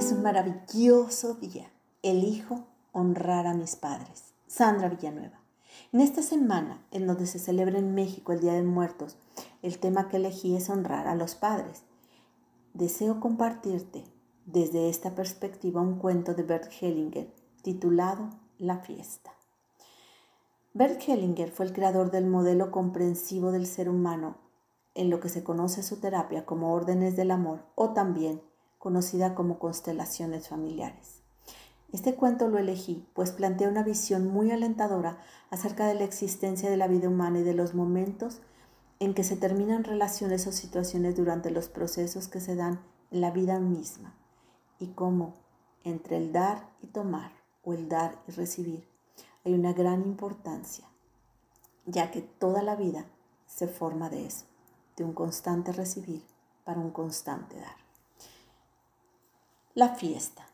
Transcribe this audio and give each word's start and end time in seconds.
es 0.00 0.12
un 0.12 0.22
maravilloso 0.22 1.34
día. 1.34 1.70
Elijo 2.02 2.64
honrar 2.92 3.46
a 3.46 3.52
mis 3.52 3.76
padres. 3.76 4.32
Sandra 4.46 4.88
Villanueva. 4.88 5.38
En 5.92 6.00
esta 6.00 6.22
semana, 6.22 6.82
en 6.90 7.06
donde 7.06 7.26
se 7.26 7.38
celebra 7.38 7.78
en 7.78 7.94
México 7.94 8.32
el 8.32 8.40
Día 8.40 8.54
de 8.54 8.62
Muertos, 8.62 9.18
el 9.60 9.78
tema 9.78 10.08
que 10.08 10.16
elegí 10.16 10.56
es 10.56 10.70
honrar 10.70 11.06
a 11.06 11.14
los 11.14 11.34
padres. 11.34 11.82
Deseo 12.72 13.20
compartirte 13.20 14.02
desde 14.46 14.88
esta 14.88 15.14
perspectiva 15.14 15.82
un 15.82 15.98
cuento 15.98 16.32
de 16.32 16.44
Bert 16.44 16.72
Hellinger 16.80 17.30
titulado 17.60 18.30
La 18.56 18.78
fiesta. 18.78 19.32
Bert 20.72 20.98
Hellinger 21.06 21.50
fue 21.50 21.66
el 21.66 21.74
creador 21.74 22.10
del 22.10 22.24
modelo 22.24 22.70
comprensivo 22.70 23.52
del 23.52 23.66
ser 23.66 23.90
humano 23.90 24.38
en 24.94 25.10
lo 25.10 25.20
que 25.20 25.28
se 25.28 25.44
conoce 25.44 25.82
su 25.82 26.00
terapia 26.00 26.46
como 26.46 26.72
órdenes 26.72 27.16
del 27.16 27.32
amor 27.32 27.66
o 27.74 27.90
también 27.90 28.40
conocida 28.80 29.34
como 29.34 29.58
constelaciones 29.58 30.48
familiares. 30.48 31.20
Este 31.92 32.14
cuento 32.14 32.48
lo 32.48 32.58
elegí 32.58 33.06
pues 33.14 33.30
plantea 33.30 33.68
una 33.68 33.82
visión 33.82 34.26
muy 34.26 34.50
alentadora 34.50 35.18
acerca 35.50 35.86
de 35.86 35.94
la 35.94 36.04
existencia 36.04 36.70
de 36.70 36.78
la 36.78 36.88
vida 36.88 37.08
humana 37.08 37.40
y 37.40 37.42
de 37.42 37.52
los 37.52 37.74
momentos 37.74 38.40
en 38.98 39.12
que 39.12 39.22
se 39.22 39.36
terminan 39.36 39.84
relaciones 39.84 40.46
o 40.46 40.52
situaciones 40.52 41.14
durante 41.14 41.50
los 41.50 41.68
procesos 41.68 42.26
que 42.26 42.40
se 42.40 42.56
dan 42.56 42.80
en 43.10 43.20
la 43.20 43.30
vida 43.30 43.58
misma 43.58 44.14
y 44.78 44.88
cómo 44.88 45.34
entre 45.84 46.16
el 46.16 46.32
dar 46.32 46.70
y 46.80 46.86
tomar 46.86 47.32
o 47.62 47.74
el 47.74 47.88
dar 47.88 48.22
y 48.28 48.32
recibir 48.32 48.88
hay 49.44 49.52
una 49.52 49.74
gran 49.74 50.02
importancia, 50.02 50.86
ya 51.84 52.10
que 52.10 52.22
toda 52.22 52.62
la 52.62 52.76
vida 52.76 53.04
se 53.46 53.68
forma 53.68 54.08
de 54.08 54.26
eso, 54.26 54.46
de 54.96 55.04
un 55.04 55.12
constante 55.12 55.72
recibir 55.72 56.24
para 56.64 56.80
un 56.80 56.90
constante 56.90 57.56
dar. 57.56 57.89
La 59.74 59.94
fiesta. 59.94 60.48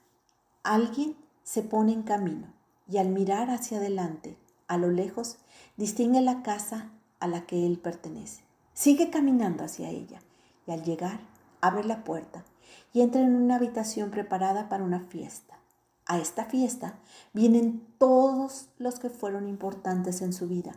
Alguien 0.63 1.16
se 1.43 1.63
pone 1.63 1.95
en 1.95 2.02
camino 2.02 2.52
y 2.87 2.99
al 2.99 3.09
mirar 3.09 3.49
hacia 3.49 3.79
adelante, 3.79 4.37
a 4.68 4.77
lo 4.77 4.90
lejos, 4.90 5.38
distingue 5.79 6.21
la 6.21 6.43
casa 6.43 6.90
a 7.18 7.27
la 7.27 7.46
que 7.46 7.65
él 7.65 7.79
pertenece. 7.79 8.45
Sigue 8.74 9.09
caminando 9.09 9.65
hacia 9.65 9.88
ella 9.88 10.21
y 10.66 10.73
al 10.73 10.85
llegar 10.85 11.21
abre 11.63 11.85
la 11.85 12.05
puerta 12.05 12.45
y 12.93 13.01
entra 13.01 13.23
en 13.23 13.35
una 13.35 13.57
habitación 13.57 14.10
preparada 14.10 14.68
para 14.68 14.85
una 14.85 15.01
fiesta. 15.01 15.59
A 16.05 16.18
esta 16.18 16.45
fiesta 16.45 16.99
vienen 17.33 17.87
todos 17.96 18.68
los 18.77 18.99
que 18.99 19.09
fueron 19.09 19.49
importantes 19.49 20.21
en 20.21 20.35
su 20.35 20.46
vida 20.46 20.73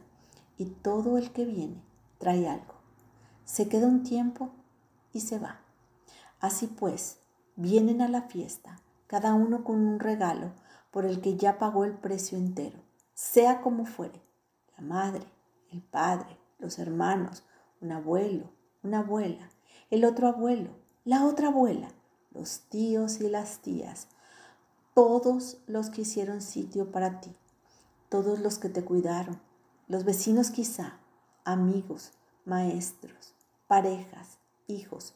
y 0.58 0.68
todo 0.68 1.18
el 1.18 1.32
que 1.32 1.44
viene 1.44 1.84
trae 2.20 2.48
algo. 2.48 2.76
Se 3.44 3.68
queda 3.68 3.88
un 3.88 4.04
tiempo 4.04 4.50
y 5.12 5.20
se 5.20 5.40
va. 5.40 5.60
Así 6.40 6.68
pues, 6.68 7.20
vienen 7.60 8.02
a 8.02 8.08
la 8.08 8.22
fiesta, 8.22 8.80
cada 9.08 9.34
uno 9.34 9.66
con 9.66 9.86
un 9.86 10.00
regalo 10.00 10.54
por 10.92 11.06
el 11.06 11.20
que 11.20 11.36
ya 11.36 11.58
pagó 11.58 11.84
el 11.84 11.92
precio 11.92 12.38
entero, 12.38 12.80
sea 13.14 13.60
como 13.60 13.86
fuere, 13.86 14.22
la 14.78 14.84
madre, 14.84 15.26
el 15.70 15.82
padre, 15.82 16.38
los 16.58 16.80
hermanos, 16.80 17.44
un 17.82 17.92
abuelo, 17.92 18.50
una 18.82 19.00
abuela, 19.00 19.50
el 19.90 20.06
otro 20.06 20.30
abuelo, 20.30 20.70
la 21.04 21.26
otra 21.26 21.50
abuela, 21.50 21.90
los 22.32 22.62
tíos 22.70 23.20
y 23.20 23.28
las 23.28 23.60
tías, 23.60 24.08
todos 24.94 25.58
los 25.68 25.90
que 25.90 26.04
hicieron 26.04 26.42
sitio 26.42 26.94
para 26.94 27.20
ti, 27.20 27.36
todos 28.08 28.40
los 28.40 28.58
que 28.58 28.70
te 28.70 28.86
cuidaron, 28.86 29.42
los 29.90 30.06
vecinos 30.06 30.50
quizá, 30.50 31.00
amigos, 31.44 32.14
maestros, 32.46 33.34
parejas, 33.68 34.38
hijos, 34.68 35.14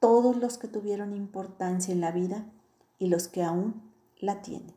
todos 0.00 0.36
los 0.36 0.58
que 0.58 0.68
tuvieron 0.68 1.14
importancia 1.14 1.92
en 1.92 2.00
la 2.00 2.12
vida 2.12 2.44
y 2.98 3.08
los 3.08 3.28
que 3.28 3.42
aún 3.42 3.82
la 4.18 4.42
tienen. 4.42 4.74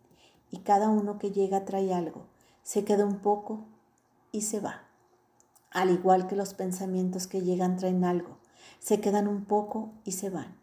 Y 0.52 0.60
cada 0.60 0.90
uno 0.90 1.20
que 1.20 1.32
llega 1.32 1.66
trae 1.66 1.94
algo, 1.94 2.26
se 2.64 2.84
queda 2.84 3.06
un 3.06 3.20
poco 3.20 3.66
y 4.32 4.42
se 4.42 4.60
va. 4.60 4.84
Al 5.72 5.92
igual 5.92 6.28
que 6.28 6.36
los 6.36 6.54
pensamientos 6.54 7.28
que 7.28 7.42
llegan 7.42 7.78
traen 7.78 8.04
algo, 8.04 8.38
se 8.80 9.00
quedan 9.00 9.28
un 9.28 9.46
poco 9.46 9.92
y 10.04 10.14
se 10.14 10.30
van. 10.30 10.58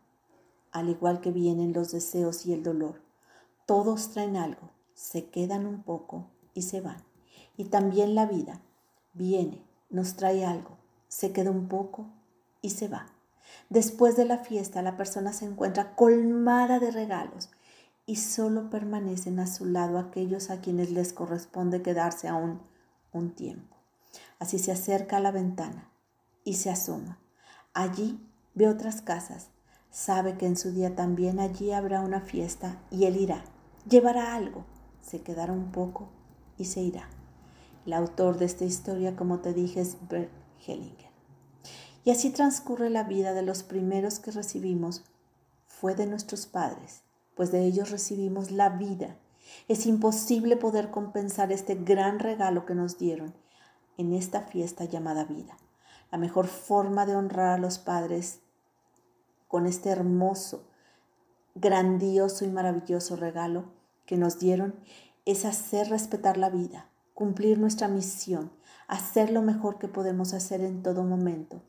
Al 0.72 0.88
igual 0.88 1.20
que 1.20 1.30
vienen 1.30 1.72
los 1.72 1.92
deseos 1.92 2.44
y 2.46 2.52
el 2.52 2.62
dolor, 2.62 3.00
todos 3.66 4.10
traen 4.10 4.36
algo, 4.36 4.70
se 4.94 5.30
quedan 5.30 5.66
un 5.66 5.82
poco 5.82 6.26
y 6.54 6.62
se 6.62 6.80
van. 6.80 7.02
Y 7.56 7.66
también 7.66 8.14
la 8.14 8.26
vida 8.26 8.60
viene, 9.12 9.64
nos 9.90 10.16
trae 10.16 10.44
algo, 10.44 10.76
se 11.08 11.32
queda 11.32 11.50
un 11.50 11.68
poco 11.68 12.06
y 12.60 12.70
se 12.70 12.88
va. 12.88 13.06
Después 13.68 14.16
de 14.16 14.24
la 14.24 14.38
fiesta, 14.38 14.82
la 14.82 14.96
persona 14.96 15.32
se 15.32 15.44
encuentra 15.44 15.94
colmada 15.94 16.78
de 16.78 16.90
regalos 16.90 17.50
y 18.06 18.16
solo 18.16 18.70
permanecen 18.70 19.40
a 19.40 19.46
su 19.46 19.64
lado 19.64 19.98
aquellos 19.98 20.50
a 20.50 20.60
quienes 20.60 20.90
les 20.90 21.12
corresponde 21.12 21.82
quedarse 21.82 22.28
aún 22.28 22.60
un 23.12 23.34
tiempo. 23.34 23.76
Así 24.38 24.58
se 24.58 24.72
acerca 24.72 25.16
a 25.16 25.20
la 25.20 25.32
ventana 25.32 25.90
y 26.44 26.54
se 26.54 26.70
asoma. 26.70 27.18
Allí 27.74 28.20
ve 28.54 28.68
otras 28.68 29.02
casas. 29.02 29.48
Sabe 29.90 30.36
que 30.36 30.46
en 30.46 30.56
su 30.56 30.72
día 30.72 30.94
también 30.94 31.40
allí 31.40 31.72
habrá 31.72 32.00
una 32.00 32.20
fiesta 32.20 32.80
y 32.90 33.06
él 33.06 33.16
irá. 33.16 33.44
Llevará 33.88 34.34
algo. 34.34 34.64
Se 35.00 35.22
quedará 35.22 35.52
un 35.52 35.72
poco 35.72 36.08
y 36.58 36.66
se 36.66 36.80
irá. 36.80 37.08
El 37.86 37.92
autor 37.92 38.38
de 38.38 38.44
esta 38.44 38.64
historia, 38.64 39.16
como 39.16 39.38
te 39.38 39.52
dije, 39.52 39.80
es 39.80 39.96
Bert 40.08 40.30
Hellinger. 40.66 41.05
Y 42.06 42.12
así 42.12 42.30
transcurre 42.30 42.88
la 42.88 43.02
vida 43.02 43.34
de 43.34 43.42
los 43.42 43.64
primeros 43.64 44.20
que 44.20 44.30
recibimos. 44.30 45.02
Fue 45.66 45.96
de 45.96 46.06
nuestros 46.06 46.46
padres, 46.46 47.02
pues 47.34 47.50
de 47.50 47.64
ellos 47.64 47.90
recibimos 47.90 48.52
la 48.52 48.68
vida. 48.68 49.16
Es 49.66 49.86
imposible 49.86 50.56
poder 50.56 50.92
compensar 50.92 51.50
este 51.50 51.74
gran 51.74 52.20
regalo 52.20 52.64
que 52.64 52.76
nos 52.76 52.96
dieron 52.96 53.34
en 53.98 54.12
esta 54.12 54.42
fiesta 54.42 54.84
llamada 54.84 55.24
vida. 55.24 55.56
La 56.12 56.18
mejor 56.18 56.46
forma 56.46 57.06
de 57.06 57.16
honrar 57.16 57.48
a 57.48 57.58
los 57.58 57.80
padres 57.80 58.38
con 59.48 59.66
este 59.66 59.88
hermoso, 59.88 60.62
grandioso 61.56 62.44
y 62.44 62.48
maravilloso 62.48 63.16
regalo 63.16 63.64
que 64.06 64.16
nos 64.16 64.38
dieron 64.38 64.76
es 65.24 65.44
hacer 65.44 65.88
respetar 65.88 66.36
la 66.36 66.50
vida, 66.50 66.88
cumplir 67.14 67.58
nuestra 67.58 67.88
misión, 67.88 68.52
hacer 68.86 69.32
lo 69.32 69.42
mejor 69.42 69.80
que 69.80 69.88
podemos 69.88 70.34
hacer 70.34 70.60
en 70.60 70.84
todo 70.84 71.02
momento 71.02 71.62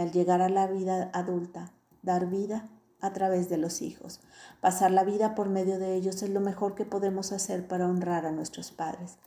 al 0.00 0.12
llegar 0.12 0.42
a 0.42 0.48
la 0.48 0.66
vida 0.66 1.10
adulta, 1.12 1.72
dar 2.02 2.26
vida 2.26 2.68
a 3.00 3.12
través 3.12 3.48
de 3.48 3.58
los 3.58 3.82
hijos. 3.82 4.20
Pasar 4.60 4.90
la 4.90 5.04
vida 5.04 5.34
por 5.34 5.48
medio 5.48 5.78
de 5.78 5.94
ellos 5.94 6.22
es 6.22 6.30
lo 6.30 6.40
mejor 6.40 6.74
que 6.74 6.84
podemos 6.84 7.32
hacer 7.32 7.66
para 7.66 7.86
honrar 7.86 8.26
a 8.26 8.32
nuestros 8.32 8.70
padres. 8.70 9.18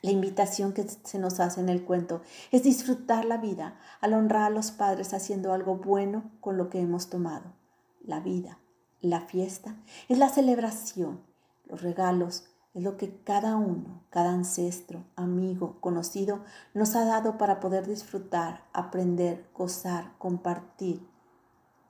La 0.00 0.10
invitación 0.10 0.72
que 0.72 0.86
se 0.88 1.18
nos 1.18 1.40
hace 1.40 1.60
en 1.60 1.68
el 1.68 1.84
cuento 1.84 2.22
es 2.52 2.62
disfrutar 2.62 3.24
la 3.24 3.38
vida 3.38 3.78
al 4.00 4.14
honrar 4.14 4.42
a 4.42 4.50
los 4.50 4.70
padres 4.70 5.12
haciendo 5.12 5.52
algo 5.52 5.76
bueno 5.76 6.30
con 6.40 6.56
lo 6.56 6.68
que 6.68 6.80
hemos 6.80 7.10
tomado. 7.10 7.52
La 8.00 8.20
vida, 8.20 8.58
la 9.00 9.22
fiesta, 9.22 9.76
es 10.08 10.18
la 10.18 10.28
celebración, 10.28 11.20
los 11.66 11.82
regalos, 11.82 12.44
es 12.74 12.82
lo 12.82 12.96
que 12.96 13.22
cada 13.22 13.56
uno, 13.56 14.02
cada 14.10 14.30
ancestro, 14.30 15.04
amigo, 15.16 15.80
conocido 15.80 16.44
nos 16.74 16.94
ha 16.96 17.04
dado 17.04 17.38
para 17.38 17.60
poder 17.60 17.86
disfrutar, 17.86 18.64
aprender, 18.72 19.46
gozar, 19.54 20.12
compartir 20.18 21.06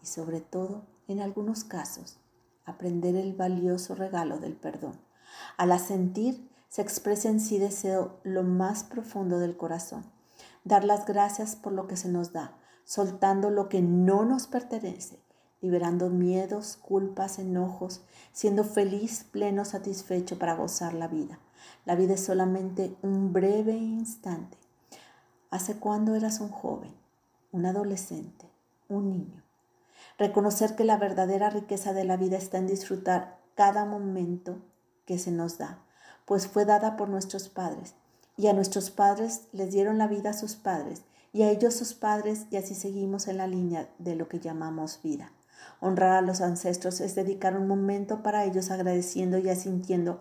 y 0.02 0.06
sobre 0.06 0.40
todo, 0.40 0.86
en 1.08 1.20
algunos 1.20 1.64
casos, 1.64 2.18
aprender 2.64 3.16
el 3.16 3.34
valioso 3.34 3.94
regalo 3.94 4.38
del 4.38 4.54
perdón. 4.54 5.00
Al 5.56 5.72
asentir 5.72 6.50
se 6.68 6.82
expresa 6.82 7.28
en 7.28 7.40
sí 7.40 7.58
deseo 7.58 8.20
lo 8.22 8.42
más 8.42 8.84
profundo 8.84 9.38
del 9.38 9.56
corazón, 9.56 10.04
dar 10.64 10.84
las 10.84 11.06
gracias 11.06 11.56
por 11.56 11.72
lo 11.72 11.86
que 11.86 11.96
se 11.96 12.08
nos 12.08 12.32
da, 12.32 12.56
soltando 12.84 13.50
lo 13.50 13.68
que 13.68 13.82
no 13.82 14.24
nos 14.24 14.46
pertenece 14.46 15.27
liberando 15.60 16.10
miedos, 16.10 16.76
culpas, 16.76 17.38
enojos, 17.38 18.02
siendo 18.32 18.64
feliz, 18.64 19.25
pleno, 19.25 19.64
satisfecho 19.64 20.38
para 20.38 20.55
gozar 20.55 20.94
la 20.94 21.08
vida. 21.08 21.38
La 21.84 21.94
vida 21.94 22.14
es 22.14 22.25
solamente 22.25 22.96
un 23.02 23.32
breve 23.32 23.76
instante. 23.76 24.56
¿Hace 25.50 25.76
cuándo 25.76 26.14
eras 26.14 26.40
un 26.40 26.50
joven, 26.50 26.93
un 27.52 27.66
adolescente, 27.66 28.50
un 28.88 29.10
niño? 29.10 29.43
Reconocer 30.19 30.76
que 30.76 30.84
la 30.84 30.96
verdadera 30.96 31.50
riqueza 31.50 31.93
de 31.93 32.05
la 32.05 32.16
vida 32.16 32.37
está 32.37 32.58
en 32.58 32.66
disfrutar 32.66 33.38
cada 33.55 33.84
momento 33.84 34.58
que 35.06 35.19
se 35.19 35.32
nos 35.32 35.58
da, 35.58 35.82
pues 36.26 36.46
fue 36.46 36.64
dada 36.64 36.96
por 36.96 37.08
nuestros 37.08 37.49
padres, 37.49 37.94
y 38.37 38.46
a 38.46 38.52
nuestros 38.52 38.90
padres 38.90 39.49
les 39.52 39.72
dieron 39.72 39.99
la 39.99 40.06
vida 40.06 40.31
a 40.31 40.34
sus 40.34 40.55
padres, 40.55 41.02
y 41.32 41.43
a 41.43 41.50
ellos 41.50 41.75
sus 41.75 41.94
padres, 41.94 42.46
y 42.50 42.56
así 42.56 42.75
seguimos 42.75 43.26
en 43.26 43.38
la 43.38 43.46
línea 43.46 43.88
de 43.99 44.14
lo 44.14 44.28
que 44.28 44.38
llamamos 44.38 45.00
vida. 45.02 45.32
Honrar 45.81 46.12
a 46.12 46.20
los 46.22 46.40
ancestros 46.40 47.00
es 47.00 47.14
dedicar 47.14 47.56
un 47.56 47.69
momento 47.69 48.22
para 48.22 48.44
ellos 48.44 48.70
agradeciendo 48.70 49.38
y 49.38 49.49
asintiendo 49.49 50.20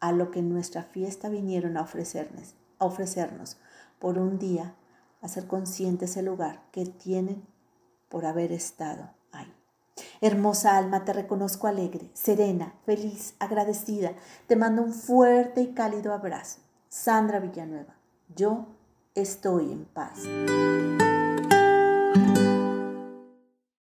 a 0.00 0.12
lo 0.12 0.30
que 0.30 0.40
en 0.40 0.50
nuestra 0.50 0.82
fiesta 0.82 1.28
vinieron 1.28 1.76
a 1.76 1.82
ofrecernos, 1.82 2.54
a 2.78 2.84
ofrecernos 2.84 3.58
por 3.98 4.18
un 4.18 4.38
día, 4.38 4.74
a 5.22 5.28
ser 5.28 5.46
conscientes 5.46 6.16
el 6.16 6.26
lugar 6.26 6.62
que 6.70 6.86
tienen 6.86 7.42
por 8.08 8.26
haber 8.26 8.52
estado 8.52 9.10
ahí. 9.32 9.52
Hermosa 10.20 10.76
alma, 10.76 11.04
te 11.04 11.12
reconozco 11.12 11.66
alegre, 11.66 12.10
serena, 12.14 12.74
feliz, 12.84 13.34
agradecida. 13.38 14.12
Te 14.46 14.56
mando 14.56 14.82
un 14.82 14.92
fuerte 14.92 15.60
y 15.62 15.68
cálido 15.68 16.12
abrazo. 16.12 16.60
Sandra 16.88 17.40
Villanueva, 17.40 17.96
yo 18.34 18.66
estoy 19.14 19.72
en 19.72 19.84
paz. 19.84 20.20